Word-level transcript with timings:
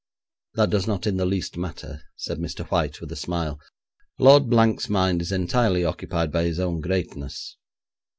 'That 0.55 0.71
does 0.71 0.87
not 0.87 1.05
in 1.05 1.17
the 1.17 1.27
least 1.27 1.57
matter,' 1.57 2.01
said 2.15 2.39
Mr. 2.39 2.65
White, 2.71 2.99
with 3.01 3.11
a 3.11 3.15
smile; 3.15 3.59
'Lord 4.17 4.49
Blank's 4.49 4.89
mind 4.89 5.21
is 5.21 5.31
entirely 5.31 5.85
occupied 5.85 6.31
by 6.31 6.41
his 6.45 6.59
own 6.59 6.81
greatness. 6.81 7.55